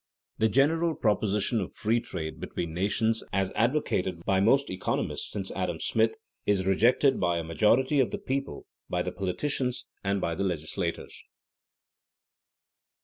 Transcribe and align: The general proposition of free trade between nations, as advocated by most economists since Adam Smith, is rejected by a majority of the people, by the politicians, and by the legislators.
The 0.39 0.49
general 0.49 0.95
proposition 0.95 1.61
of 1.61 1.75
free 1.75 1.99
trade 1.99 2.39
between 2.39 2.73
nations, 2.73 3.23
as 3.31 3.51
advocated 3.51 4.25
by 4.25 4.39
most 4.41 4.71
economists 4.71 5.29
since 5.29 5.51
Adam 5.51 5.79
Smith, 5.79 6.15
is 6.43 6.65
rejected 6.65 7.19
by 7.19 7.37
a 7.37 7.43
majority 7.43 7.99
of 7.99 8.09
the 8.09 8.17
people, 8.17 8.65
by 8.89 9.03
the 9.03 9.11
politicians, 9.11 9.85
and 10.03 10.19
by 10.19 10.33
the 10.33 10.43
legislators. 10.43 11.21